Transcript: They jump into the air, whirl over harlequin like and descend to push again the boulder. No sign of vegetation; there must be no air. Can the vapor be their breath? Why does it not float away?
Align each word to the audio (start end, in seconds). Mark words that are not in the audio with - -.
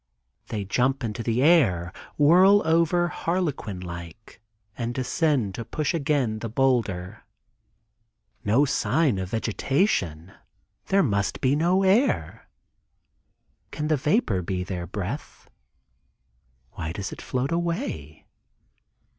They 0.47 0.65
jump 0.65 1.03
into 1.03 1.21
the 1.21 1.43
air, 1.43 1.93
whirl 2.17 2.63
over 2.65 3.07
harlequin 3.09 3.79
like 3.81 4.41
and 4.75 4.95
descend 4.95 5.53
to 5.53 5.63
push 5.63 5.93
again 5.93 6.39
the 6.39 6.49
boulder. 6.49 7.23
No 8.43 8.65
sign 8.65 9.19
of 9.19 9.29
vegetation; 9.29 10.33
there 10.87 11.03
must 11.03 11.39
be 11.39 11.55
no 11.55 11.83
air. 11.83 12.49
Can 13.69 13.89
the 13.89 13.95
vapor 13.95 14.41
be 14.41 14.63
their 14.63 14.87
breath? 14.87 15.47
Why 16.71 16.93
does 16.93 17.11
it 17.11 17.19
not 17.19 17.25
float 17.25 17.51
away? 17.51 18.25